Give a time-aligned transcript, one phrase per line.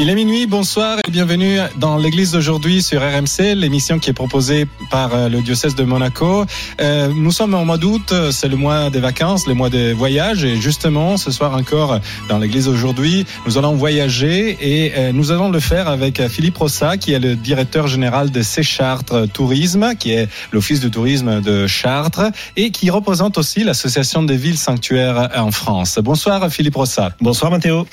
[0.00, 4.66] Il est minuit, bonsoir et bienvenue dans l'église d'aujourd'hui sur RMC, l'émission qui est proposée
[4.90, 6.46] par euh, le diocèse de Monaco.
[6.80, 10.42] Euh, nous sommes au mois d'août, c'est le mois des vacances, le mois des voyages
[10.44, 15.48] et justement ce soir encore dans l'église d'aujourd'hui, nous allons voyager et euh, nous allons
[15.48, 20.10] le faire avec Philippe Rossa qui est le directeur général de C Chartres Tourisme, qui
[20.10, 25.52] est l'office de tourisme de Chartres et qui représente aussi l'association des villes sanctuaires en
[25.52, 26.00] France.
[26.02, 27.12] Bonsoir Philippe Rossa.
[27.20, 27.86] Bonsoir Mathéo.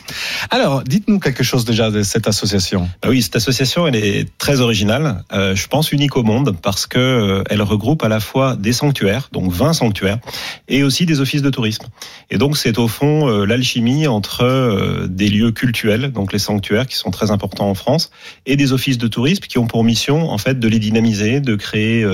[0.49, 2.89] Alors, dites-nous quelque chose déjà cette association?
[3.01, 5.23] Bah oui, cette association, elle est très originale.
[5.33, 8.73] Euh, je pense unique au monde parce que euh, elle regroupe à la fois des
[8.73, 10.19] sanctuaires, donc 20 sanctuaires,
[10.67, 11.85] et aussi des offices de tourisme.
[12.29, 16.87] Et donc, c'est au fond euh, l'alchimie entre euh, des lieux cultuels, donc les sanctuaires
[16.87, 18.11] qui sont très importants en France,
[18.45, 21.55] et des offices de tourisme qui ont pour mission, en fait, de les dynamiser, de
[21.55, 22.05] créer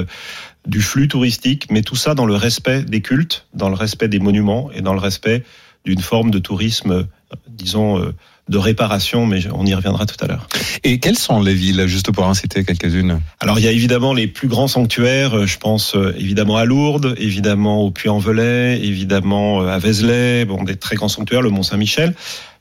[0.65, 4.19] du flux touristique, mais tout ça dans le respect des cultes, dans le respect des
[4.19, 5.43] monuments et dans le respect
[5.85, 7.07] d'une forme de tourisme,
[7.47, 8.13] disons, euh,
[8.49, 10.47] de réparation, mais on y reviendra tout à l'heure.
[10.83, 14.13] Et quelles sont les villes, juste pour en citer quelques-unes Alors il y a évidemment
[14.13, 19.61] les plus grands sanctuaires, euh, je pense euh, évidemment à Lourdes, évidemment au Puy-en-Velay, évidemment
[19.61, 22.15] à Vézelay, bon des très grands sanctuaires, le Mont-Saint-Michel.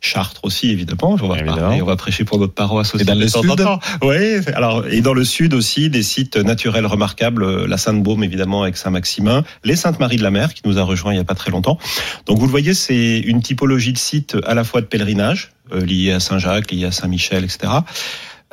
[0.06, 1.16] Chartres aussi, évidemment.
[1.20, 3.02] On va, parler, on va prêcher pour notre paroisse aussi.
[3.02, 3.66] Et dans le sud.
[4.02, 8.62] Oui, alors, et dans le sud aussi, des sites naturels remarquables, euh, la Sainte-Baume, évidemment,
[8.62, 11.34] avec Saint-Maximin, les Saintes-Marie de la Mer, qui nous a rejoint il n'y a pas
[11.34, 11.78] très longtemps.
[12.26, 15.84] Donc, vous le voyez, c'est une typologie de sites à la fois de pèlerinage, euh,
[15.84, 17.68] liés à Saint-Jacques, liés à Saint-Michel, etc.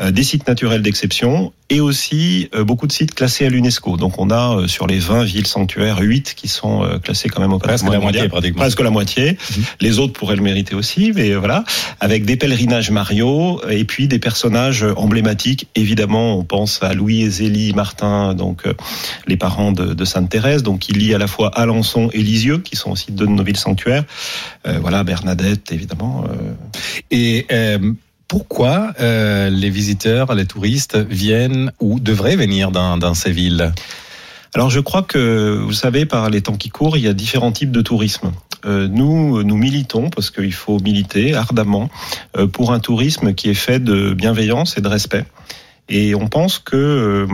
[0.01, 3.95] Euh, des sites naturels d'exception et aussi euh, beaucoup de sites classés à l'UNESCO.
[3.95, 7.41] Donc on a euh, sur les 20 villes sanctuaires 8 qui sont euh, classés quand
[7.41, 8.61] même au Presque patrimoine la moitié, pratiquement.
[8.61, 9.31] Presque la moitié.
[9.33, 9.63] Mhm.
[9.81, 11.63] Les autres pourraient le mériter aussi, mais voilà.
[11.99, 15.67] Avec des pèlerinages Mario et puis des personnages emblématiques.
[15.75, 18.73] Évidemment, on pense à Louis et Zélie Martin, donc euh,
[19.27, 22.57] les parents de, de Sainte Thérèse, donc qui lient à la fois Alençon et Lisieux,
[22.57, 24.05] qui sont aussi deux de nos villes sanctuaires.
[24.65, 26.23] Euh, voilà, Bernadette, évidemment.
[26.27, 26.53] euh,
[27.11, 27.77] Et euh,
[28.33, 33.71] pourquoi euh, les visiteurs, les touristes viennent ou devraient venir dans, dans ces villes?
[34.55, 37.51] Alors je crois que, vous savez, par les temps qui courent, il y a différents
[37.51, 38.31] types de tourisme.
[38.65, 41.91] Euh, nous, nous militons, parce qu'il faut militer ardemment,
[42.35, 45.25] euh, pour un tourisme qui est fait de bienveillance et de respect.
[45.87, 47.27] Et on pense que euh,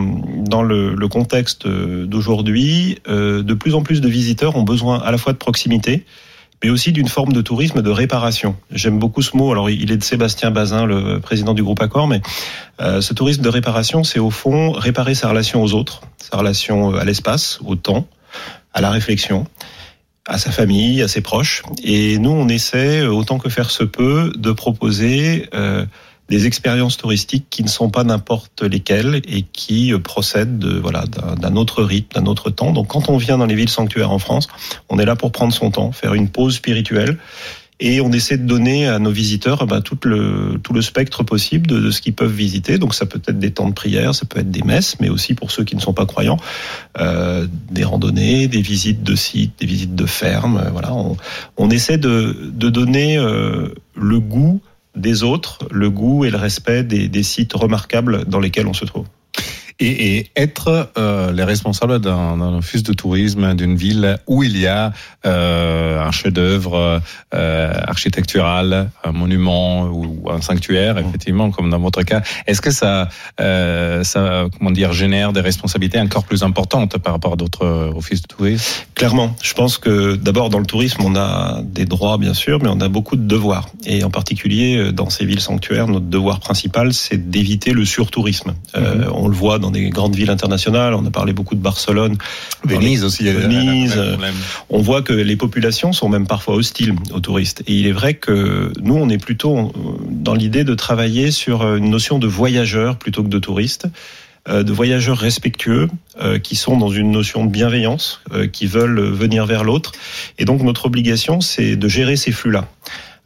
[0.47, 5.17] dans le, le contexte d'aujourd'hui, de plus en plus de visiteurs ont besoin à la
[5.17, 6.03] fois de proximité,
[6.63, 8.55] mais aussi d'une forme de tourisme de réparation.
[8.71, 9.51] J'aime beaucoup ce mot.
[9.51, 12.21] Alors, il est de Sébastien Bazin, le président du groupe Accor, mais
[12.81, 16.95] euh, ce tourisme de réparation, c'est au fond réparer sa relation aux autres, sa relation
[16.95, 18.07] à l'espace, au temps,
[18.73, 19.45] à la réflexion
[20.29, 21.63] à sa famille, à ses proches.
[21.83, 25.85] Et nous, on essaie, autant que faire se peut, de proposer euh,
[26.29, 31.05] des expériences touristiques qui ne sont pas n'importe lesquelles et qui euh, procèdent de voilà
[31.05, 32.71] d'un autre rythme, d'un autre temps.
[32.71, 34.47] Donc, quand on vient dans les villes sanctuaires en France,
[34.89, 37.17] on est là pour prendre son temps, faire une pause spirituelle.
[37.81, 41.23] Et on essaie de donner à nos visiteurs eh ben, tout, le, tout le spectre
[41.23, 42.77] possible de, de ce qu'ils peuvent visiter.
[42.77, 45.33] Donc ça peut être des temps de prière, ça peut être des messes, mais aussi
[45.33, 46.35] pour ceux qui ne sont pas croyants,
[46.99, 50.57] euh, des randonnées, des visites de sites, des visites de fermes.
[50.57, 51.15] euh, Voilà, on,
[51.55, 54.59] on essaie de, de donner euh, le goût
[54.99, 59.05] des autres, le goût et le respect des, sites remarquables dans lesquels on se trouve.
[59.79, 64.57] Et, et être euh, les responsables d'un d'un office de tourisme d'une ville où il
[64.57, 64.93] y a
[65.25, 67.01] euh, un chef-d'œuvre
[67.33, 72.21] euh, architectural, un monument ou un sanctuaire, effectivement, comme dans votre cas.
[72.47, 73.09] Est-ce que ça,
[73.39, 77.91] euh, ça, comment dire, génère des responsabilités encore plus importantes par rapport à d'autres euh,
[77.93, 78.85] offices de tourisme?
[78.95, 82.69] Clairement, je pense que d'abord dans le tourisme, on a des droits bien sûr, mais
[82.69, 83.69] on a beaucoup de devoirs.
[83.85, 88.53] Et en particulier euh, dans ces villes sanctuaires, notre devoir principal, c'est d'éviter le surtourisme.
[88.75, 90.93] Euh, on le voit dans des grandes villes internationales.
[90.93, 92.17] On a parlé beaucoup de Barcelone,
[92.63, 93.23] Venise aussi.
[93.23, 93.99] Venise,
[94.69, 97.63] on voit que les populations sont même parfois hostiles aux touristes.
[97.67, 99.71] Et il est vrai que nous, on est plutôt
[100.09, 103.87] dans l'idée de travailler sur une notion de voyageurs plutôt que de touristes,
[104.47, 105.89] euh, de voyageurs respectueux,
[106.21, 109.91] euh, qui sont dans une notion de bienveillance, euh, qui veulent venir vers l'autre.
[110.37, 112.67] Et donc notre obligation, c'est de gérer ces flux-là.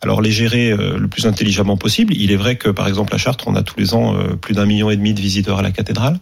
[0.04, 2.14] Alors les gérer le plus intelligemment possible.
[2.16, 4.66] Il est vrai que par exemple à Chartres, on a tous les ans plus d'un
[4.66, 6.20] million et demi de visiteurs à la cathédrale,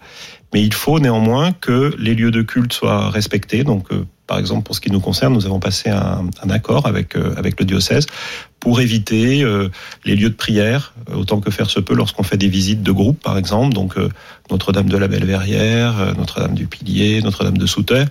[0.53, 3.63] mais il faut néanmoins que les lieux de culte soient respectés.
[3.63, 3.87] Donc
[4.31, 7.65] par exemple, pour ce qui nous concerne, nous avons passé un, accord avec, euh, le
[7.65, 8.05] diocèse
[8.61, 9.67] pour éviter euh,
[10.05, 12.93] les lieux de prière, euh, autant que faire se peut lorsqu'on fait des visites de
[12.93, 13.73] groupe, par exemple.
[13.73, 13.95] Donc
[14.49, 18.05] Notre-Dame de la Belle-Verrière, Notre-Dame du Pilier, Notre-Dame de Souter,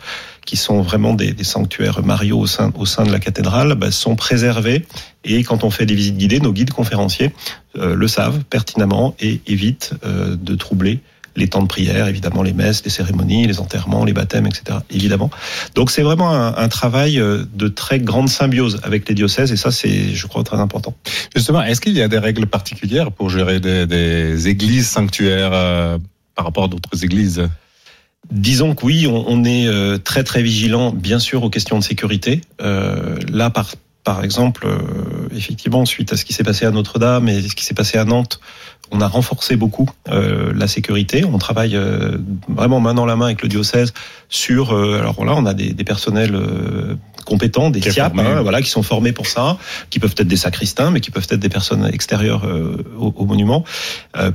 [0.50, 4.17] qui sont vraiment des, sanctuaires Mario au sein, au sein de la cathédrale, bah, sont
[4.17, 4.85] préservés.
[5.23, 7.31] Et quand on fait des visites guidées, nos guides conférenciers
[7.76, 10.99] le savent pertinemment et évitent de troubler
[11.37, 14.79] les temps de prière, évidemment les messes, les cérémonies, les enterrements, les baptêmes, etc.
[14.91, 15.31] Évidemment.
[15.75, 19.70] Donc c'est vraiment un, travail euh, de très grande symbiose avec les diocèses et ça
[19.70, 20.94] c'est, je crois, très important.
[21.35, 25.99] Justement, est-ce qu'il y a des règles particulières pour gérer des, églises sanctuaires euh,
[26.35, 27.49] par rapport à d'autres églises?
[28.31, 32.41] Disons que oui, on, est euh, très très vigilant, bien sûr, aux questions de sécurité.
[32.61, 34.67] là, par par exemple,
[35.35, 38.05] effectivement, suite à ce qui s'est passé à Notre-Dame et ce qui s'est passé à
[38.05, 38.41] Nantes,
[38.93, 41.25] on a renforcé beaucoup euh, la sécurité.
[41.25, 42.19] On travaille euh,
[42.49, 43.93] vraiment main dans la main avec le diocèse
[44.29, 44.75] sur.
[44.75, 46.38] Euh, alors là, on a des, personnels
[47.25, 49.59] compétents, des SIAP, hein, voilà, qui sont formés pour ça,
[49.91, 52.47] qui peuvent être des sacristains, mais qui peuvent être des personnes extérieures
[52.99, 53.65] au, monument,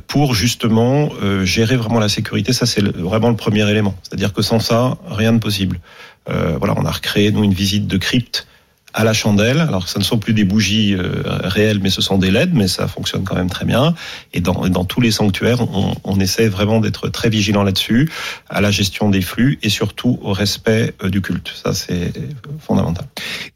[0.07, 1.09] pour justement
[1.43, 2.51] gérer vraiment la sécurité.
[2.51, 3.95] Ça, c'est vraiment le premier élément.
[4.03, 5.79] C'est-à-dire que sans ça, rien de possible.
[6.27, 8.47] voilà, on a recréé nous une visite de crypte
[8.95, 9.59] à la chandelle.
[9.59, 12.69] Alors, ce ne sont plus des bougies euh, réelles, mais ce sont des LED, mais
[12.69, 13.93] ça fonctionne quand même très bien.
[14.33, 18.09] Et dans, dans tous les sanctuaires, on, on essaie vraiment d'être très vigilant là-dessus,
[18.49, 21.51] à la gestion des flux et surtout au respect euh, du culte.
[21.61, 22.13] Ça, c'est
[22.61, 23.05] fondamental.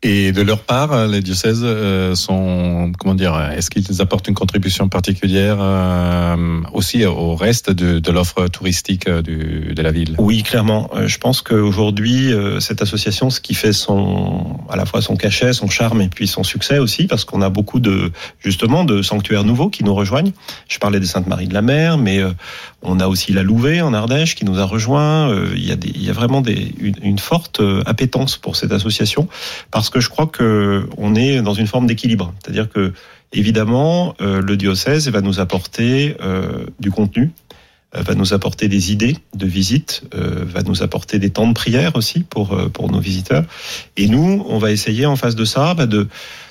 [0.04, 1.66] Et de leur part, euh, les diocèses
[2.16, 5.60] sont, comment dire, est-ce qu'ils apportent une contribution particulière
[6.74, 10.16] aussi au reste de, de l'offre touristique du, de la ville?
[10.18, 10.90] Oui, clairement.
[11.06, 16.02] Je pense qu'aujourd'hui, cette association, ce qui fait son, à la fois son son charme
[16.02, 19.84] et puis son succès aussi, parce qu'on a beaucoup de justement de sanctuaires nouveaux qui
[19.84, 20.32] nous rejoignent.
[20.68, 22.32] Je parlais des Saintes Marie de la Mer, mais euh,
[22.82, 25.30] on a aussi la Louvet en Ardèche qui nous a rejoint.
[25.30, 28.56] Euh, il y a, des, il y a vraiment des, une, forte euh, appétence pour
[28.56, 29.28] cette association,
[29.72, 32.94] parce que je crois que on est dans une forme d'équilibre, c'est-à-dire que
[33.32, 36.16] évidemment le diocèse va nous apporter
[36.80, 37.32] du contenu
[37.94, 41.96] va nous apporter des idées de visite, euh, va nous apporter des temps de prière
[41.96, 43.46] aussi pour euh, pour nos visiteurs.
[43.98, 46.08] Et nous, on va essayer en face de ça bah, de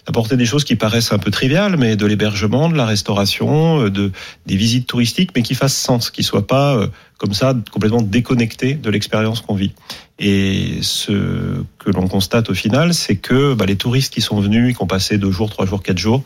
[0.06, 4.10] d'apporter des choses qui paraissent un peu triviales, mais de l'hébergement, de la restauration, de
[4.46, 6.88] des visites touristiques, mais qui fassent sens, qui soient pas
[7.18, 9.72] comme ça complètement déconnectés de l'expérience qu'on vit.
[10.18, 14.76] Et ce que l'on constate au final, c'est que bah, les touristes qui sont venus,
[14.76, 16.22] qui ont passé deux jours, trois jours, quatre jours,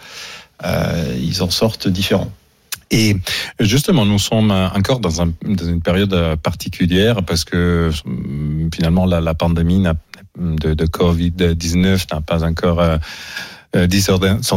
[0.65, 2.31] euh, ils en sortent différents.
[2.93, 3.17] Et
[3.59, 7.91] justement, nous sommes encore dans, un, dans une période particulière parce que
[8.73, 9.83] finalement la, la pandémie
[10.39, 12.81] de, de Covid-19 n'a pas encore
[13.75, 13.87] euh,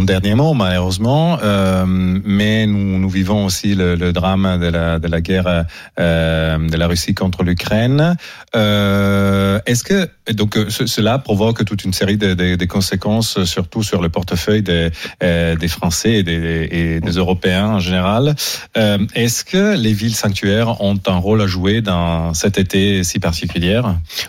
[0.01, 1.39] dernier mot, malheureusement.
[1.41, 5.65] Euh, mais nous, nous vivons aussi le, le, drame de la, de la guerre
[5.99, 8.15] euh, de la Russie contre l'Ukraine.
[8.53, 14.09] Est-ce que donc cela provoque toute une série de, de, de, conséquences, surtout sur le
[14.09, 14.89] portefeuille des,
[15.21, 18.35] des Français et des, et des, Européens en général.
[18.75, 23.81] Est-ce que les villes sanctuaires ont un rôle à jouer dans cet été si particulier?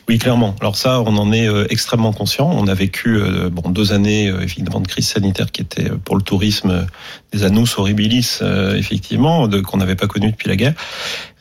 [0.09, 0.55] Oui, clairement.
[0.61, 2.51] Alors ça, on en est extrêmement conscient.
[2.51, 6.23] On a vécu bon deux années évidemment de crise sanitaire qui était euh, pour le
[6.23, 6.83] tourisme euh,
[7.33, 10.75] des annus horribilis, euh, effectivement, qu'on n'avait pas connu depuis la guerre.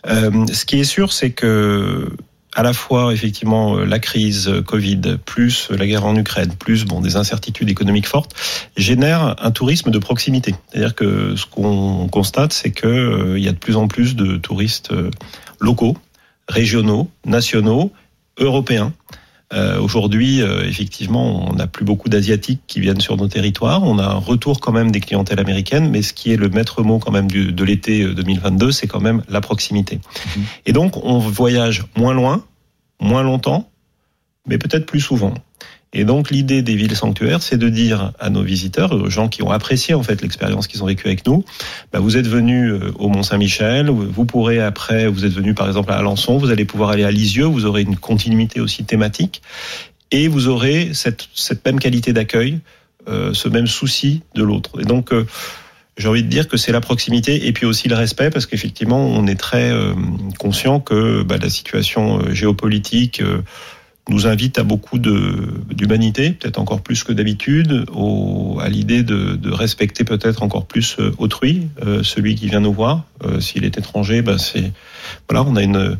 [0.05, 2.09] ce qui est sûr, c'est que
[2.57, 7.17] à la fois effectivement la crise Covid plus la guerre en Ukraine plus bon des
[7.17, 8.33] incertitudes économiques fortes
[8.77, 10.55] génèrent un tourisme de proximité.
[10.69, 14.37] C'est-à-dire que ce qu'on constate c'est que il y a de plus en plus de
[14.37, 14.93] touristes
[15.59, 15.97] locaux,
[16.47, 17.91] régionaux, nationaux,
[18.39, 18.93] européens
[19.53, 23.83] euh, Aujourd'hui, euh, effectivement, on n'a plus beaucoup d'Asiatiques qui viennent sur nos territoires.
[23.83, 26.81] On a un retour quand même des clientèles américaines, mais ce qui est le maître
[26.83, 29.99] mot quand même du, de l'été 2022, euh, c'est quand même la proximité.
[30.35, 30.43] Mhm.
[30.65, 32.43] Et donc, on voyage moins loin,
[32.99, 33.69] moins longtemps,
[34.47, 35.33] mais peut-être plus souvent.
[35.95, 39.41] Et donc l'idée des villes sanctuaires, c'est de dire à nos visiteurs, aux gens qui
[39.41, 41.45] ont apprécié en fait l'expérience qu'ils ont vécue avec nous,
[41.93, 45.67] bah, vous êtes venus euh, au Mont Saint-Michel, vous pourrez après, vous êtes venus par
[45.67, 49.41] exemple à Alençon, vous allez pouvoir aller à Lisieux, vous aurez une continuité aussi thématique,
[50.11, 52.59] et vous aurez cette, cette même qualité d'accueil,
[53.07, 54.81] euh, ce même souci de l'autre.
[54.81, 55.25] Et donc euh,
[55.95, 58.99] j'ai envie de dire que c'est la proximité et puis aussi le respect parce qu'effectivement
[58.99, 59.71] on est très
[60.37, 63.21] conscient que bah, la situation géopolitique
[64.09, 67.85] nous invite à beaucoup d'humanité, peut-être encore plus que d'habitude,
[68.61, 72.73] à l'idée de, de, respecter peut-être encore plus euh, autrui, euh, celui qui vient nous
[72.73, 73.03] voir.
[73.23, 74.71] Euh, S'il est étranger, ben c'est
[75.27, 75.97] voilà, on a une,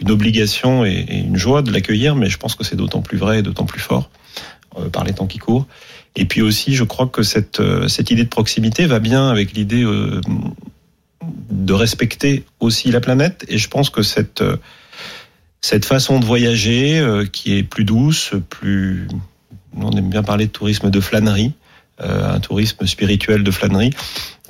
[0.00, 3.40] une obligation et, une joie de l'accueillir, mais je pense que c'est d'autant plus vrai
[3.40, 4.10] et d'autant plus fort
[4.78, 5.66] euh, par les temps qui courent.
[6.16, 9.52] Et puis aussi, je crois que cette, euh, cette idée de proximité va bien avec
[9.52, 10.20] l'idée euh,
[11.50, 13.44] de respecter aussi la planète.
[13.48, 14.42] Et je pense que cette,
[15.66, 19.08] cette façon de voyager, euh, qui est plus douce, plus...
[19.76, 21.54] On aime bien parler de tourisme de flânerie,
[22.00, 23.90] euh, un tourisme spirituel de flânerie.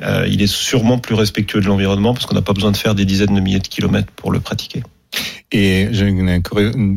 [0.03, 2.95] Euh, il est sûrement plus respectueux de l'environnement parce qu'on n'a pas besoin de faire
[2.95, 4.83] des dizaines de milliers de kilomètres pour le pratiquer.
[5.53, 6.43] Et j'ai une,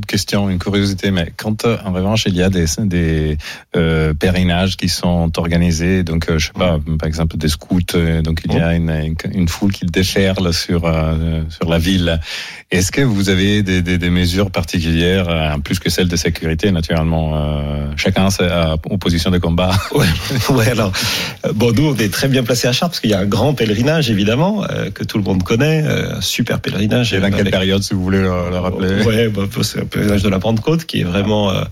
[0.08, 3.38] question, une curiosité, mais quand euh, en revanche il y a des, des
[3.76, 8.24] euh, pèlerinages qui sont organisés, donc euh, je sais pas, par exemple des scouts, euh,
[8.24, 12.20] donc il y a une, une, une foule qui déferle sur euh, sur la ville.
[12.72, 16.72] Est-ce que vous avez des, des, des mesures particulières, euh, plus que celles de sécurité
[16.72, 19.72] naturellement euh, Chacun sa- en position de combat?
[19.94, 20.06] Ouais,
[20.56, 20.92] ouais alors,
[21.56, 23.54] bon, nous, on est très bien placé à Chartres parce qu'il y a un grand
[23.54, 27.14] pèlerinage, évidemment, euh, que tout le monde connaît, euh, un super pèlerinage.
[27.14, 30.24] Et dans quelle période, si vous voulez le, le rappeler Ouais, bah, c'est un pèlerinage
[30.24, 31.64] de la Pentecôte qui est vraiment euh,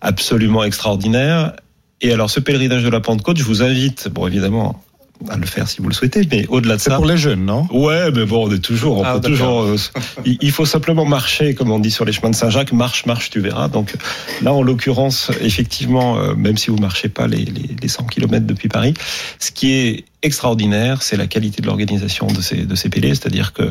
[0.00, 1.52] absolument extraordinaire.
[2.00, 4.82] Et alors, ce pèlerinage de la Pentecôte, je vous invite, bon, évidemment,
[5.30, 6.96] à le faire si vous le souhaitez, mais au-delà de C'est ça.
[6.96, 7.66] pour les jeunes, non?
[7.72, 9.62] Ouais, mais bon, on est toujours, on Ah, peut toujours.
[9.62, 9.76] euh,
[10.26, 13.40] il faut simplement marcher, comme on dit sur les chemins de Saint-Jacques, marche, marche, tu
[13.40, 13.68] verras.
[13.68, 13.94] Donc
[14.42, 18.44] là, en l'occurrence, effectivement, euh, même si vous marchez pas les, les, les 100 km
[18.44, 18.92] depuis Paris,
[19.38, 23.54] ce qui est extraordinaire, c'est la qualité de l'organisation de ces de ces pélés, c'est-à-dire
[23.54, 23.70] que euh,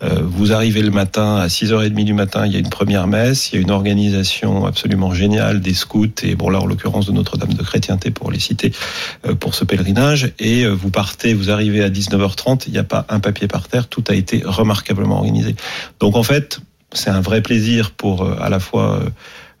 [0.00, 3.56] vous arrivez le matin à 6h30 du matin, il y a une première messe, il
[3.56, 7.52] y a une organisation absolument géniale des scouts et bon là en l'occurrence de Notre-Dame
[7.52, 8.72] de Chrétienté pour les citer
[9.26, 12.84] euh, pour ce pèlerinage et euh, vous partez, vous arrivez à 19h30, il n'y a
[12.84, 15.56] pas un papier par terre, tout a été remarquablement organisé.
[16.00, 16.60] Donc en fait,
[16.92, 19.10] c'est un vrai plaisir pour euh, à la fois euh,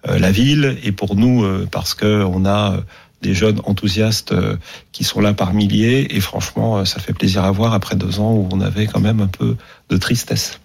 [0.08, 2.80] euh, la ville et pour nous euh, parce que on a euh,
[3.22, 4.56] des jeunes enthousiastes euh,
[4.92, 8.20] qui sont là par milliers et franchement euh, ça fait plaisir à voir après deux
[8.20, 9.56] ans où on avait quand même un peu
[9.90, 10.60] de tristesse.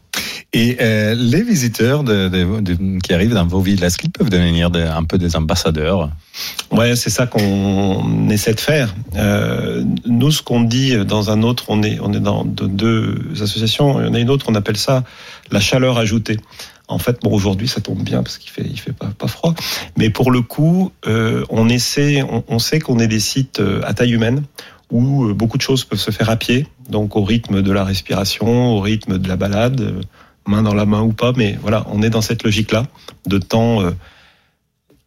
[0.55, 4.29] Et euh, les visiteurs de, de- de- qui arrivent dans vos villes, est-ce qu'ils peuvent
[4.29, 6.11] devenir un peu des ambassadeurs?
[6.69, 8.93] Ouais, c'est ça qu'on essaie de faire.
[9.15, 13.17] Euh, nous, ce qu'on dit dans un autre, on est on est dans de- deux
[13.41, 13.99] associations.
[14.01, 15.03] Il y en a une autre, on appelle ça
[15.49, 16.37] la chaleur ajoutée.
[16.87, 19.55] En fait, bon, aujourd'hui, ça tombe bien parce qu'il fait il fait pas, pas froid.
[19.97, 23.81] Mais pour le coup, euh, on essaie, on, on sait qu'on est des sites euh,
[23.85, 24.43] à taille humaine
[24.91, 27.83] où euh, beaucoup de choses peuvent se faire à pied, donc au rythme de la
[27.83, 30.01] respiration, au rythme de la balade,
[30.45, 31.31] main dans la main ou pas.
[31.35, 32.85] Mais voilà, on est dans cette logique-là
[33.25, 33.81] de temps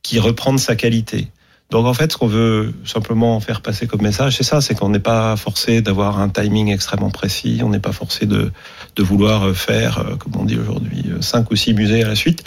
[0.02, 1.28] qui reprend sa qualité.
[1.70, 4.88] Donc en fait, ce qu'on veut simplement faire passer comme message, c'est ça, c'est qu'on
[4.88, 8.52] n'est pas forcé d'avoir un timing extrêmement précis, on n'est pas forcé de,
[8.94, 12.14] de vouloir faire, euh, comme on dit aujourd'hui, euh, cinq ou six musées à la
[12.14, 12.44] suite,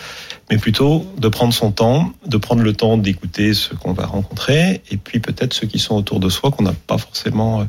[0.49, 4.81] mais plutôt de prendre son temps, de prendre le temps d'écouter ce qu'on va rencontrer,
[4.89, 7.65] et puis peut-être ceux qui sont autour de soi qu'on n'a pas forcément euh,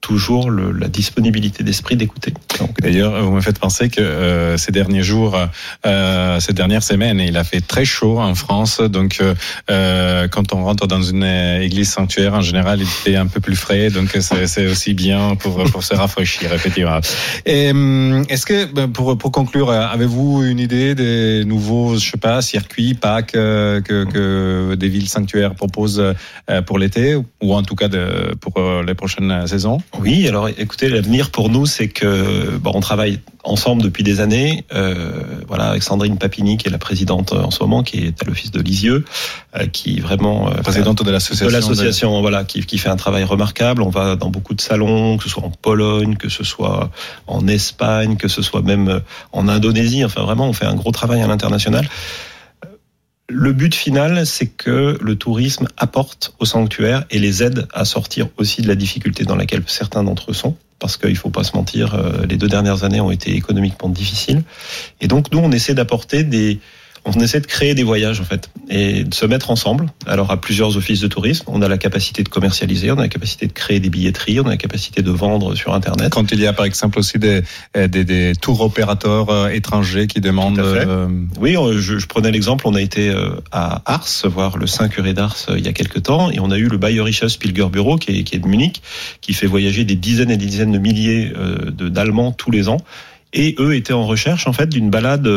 [0.00, 2.34] toujours la disponibilité d'esprit d'écouter.
[2.82, 5.38] D'ailleurs, vous me faites penser que euh, ces derniers jours,
[5.86, 8.80] euh, ces dernières semaines, il a fait très chaud en France.
[8.80, 9.34] Donc, euh,
[9.70, 13.40] euh, quand on rentre dans une euh, église sanctuaire, en général, il fait un peu
[13.40, 13.90] plus frais.
[13.90, 16.98] Donc, c'est aussi bien pour pour se rafraîchir, effectivement.
[17.46, 22.10] Et hum, est-ce que, ben, pour pour conclure, euh, avez-vous une idée des nouveaux, je
[22.10, 23.80] sais pas, circuits, packs que
[24.12, 26.02] que des villes sanctuaires proposent
[26.66, 28.54] pour l'été ou en tout cas de, pour
[28.86, 29.78] les prochaines saisons?
[30.00, 34.64] Oui, alors écoutez, l'avenir pour nous, c'est que bon, on travaille ensemble depuis des années.
[34.72, 35.12] Euh,
[35.46, 38.24] voilà, avec Sandrine Papini, qui est la présidente euh, en ce moment, qui est à
[38.24, 39.04] l'office de Lisieux,
[39.56, 41.46] euh, qui vraiment euh, Présidente de l'association.
[41.46, 43.82] de l'association, voilà, qui, qui fait un travail remarquable.
[43.82, 46.90] On va dans beaucoup de salons, que ce soit en Pologne, que ce soit
[47.26, 49.00] en Espagne, que ce soit même
[49.32, 50.04] en Indonésie.
[50.04, 51.88] Enfin, vraiment, on fait un gros travail à l'international.
[53.28, 58.28] Le but final, c'est que le tourisme apporte au sanctuaire et les aide à sortir
[58.36, 60.56] aussi de la difficulté dans laquelle certains d'entre eux sont.
[60.82, 64.42] Parce qu'il faut pas se mentir, euh, les deux dernières années ont été économiquement difficiles.
[65.00, 66.58] Et donc, nous, on essaie d'apporter des,
[67.04, 69.86] on essaie de créer des voyages en fait et de se mettre ensemble.
[70.06, 73.08] Alors à plusieurs offices de tourisme, on a la capacité de commercialiser, on a la
[73.08, 76.12] capacité de créer des billetteries, on a la capacité de vendre sur internet.
[76.12, 77.42] Quand il y a par exemple aussi des,
[77.76, 80.60] euh, des, des tours opérateurs euh, étrangers qui demandent.
[80.60, 81.08] Euh,
[81.40, 83.12] Oui, je, je prenais l'exemple, on a été
[83.50, 86.58] à Ars voir le Saint curé d'Ars il y a quelques temps et on a
[86.58, 88.82] eu le Bayerisches Pilger Bureau qui est, qui est de Munich,
[89.20, 91.32] qui fait voyager des dizaines et des dizaines de milliers
[91.72, 92.78] d'Allemands tous les ans
[93.32, 95.28] et eux étaient en recherche en fait d'une balade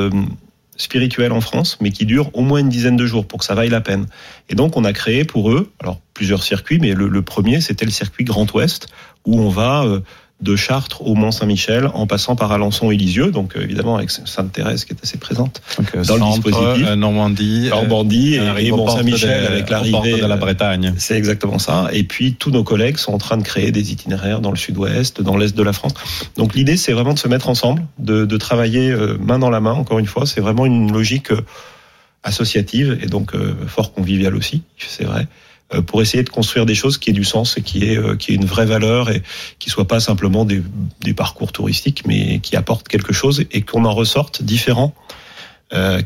[0.77, 3.55] spirituelle en France, mais qui dure au moins une dizaine de jours pour que ça
[3.55, 4.07] vaille la peine.
[4.49, 7.91] Et donc on a créé pour eux, alors plusieurs circuits, mais le, premier c'était le
[7.91, 8.87] circuit Grand Ouest
[9.25, 10.01] où on va euh,
[10.41, 14.11] de Chartres au Mont Saint-Michel en passant par Alençon et Lisieux, donc euh, évidemment avec
[14.11, 15.61] Sainte-Thérèse qui est assez présente.
[15.77, 16.87] donc, euh, Dans le dispositif.
[16.87, 20.35] euh, Normandie, Normandie et, arrive et aux Mont portes Saint-Michel de- avec l'arrivée de la
[20.35, 20.93] Bretagne.
[20.97, 21.87] c'est exactement ça.
[21.93, 25.21] Et puis tous nos collègues sont en train de créer des itinéraires dans le sud-ouest,
[25.21, 25.93] dans l'est de la France.
[26.35, 29.71] Donc l'idée, c'est vraiment de se mettre ensemble, de, de travailler main dans la main.
[29.73, 31.29] Encore une fois, c'est vraiment une logique
[32.23, 33.33] associative et donc
[33.67, 35.27] fort conviviale aussi, c'est vrai
[35.81, 38.35] pour essayer de construire des choses qui aient du sens et qui aient, qui aient
[38.35, 39.23] une vraie valeur et
[39.59, 40.61] qui soient pas simplement des,
[41.01, 44.93] des parcours touristiques, mais qui apportent quelque chose et qu'on en ressorte différent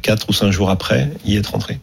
[0.02, 1.80] quatre ou cinq jours après y être entré.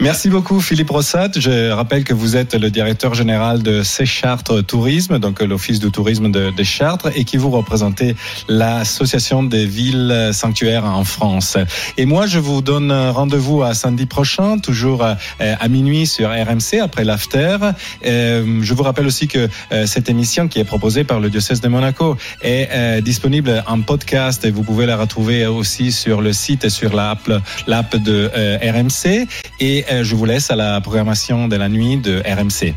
[0.00, 1.30] Merci beaucoup Philippe Rossat.
[1.36, 6.30] Je rappelle que vous êtes le directeur général de Chartres Tourisme, donc l'office de tourisme
[6.30, 8.16] de, de, Chartres, et qui vous représentez
[8.48, 11.56] l'association des villes sanctuaires en France.
[11.96, 16.80] Et moi, je vous donne rendez-vous à samedi prochain, toujours euh, à minuit sur RMC
[16.82, 17.58] après l'after.
[18.04, 21.60] Euh, je vous rappelle aussi que euh, cette émission qui est proposée par le diocèse
[21.60, 26.64] de Monaco est disponible en podcast et vous pouvez la retrouver aussi sur le site
[26.64, 28.30] et sur l'app de
[28.62, 29.26] RMC.
[29.60, 32.74] Et je vous laisse à la programmation de la nuit de RMC.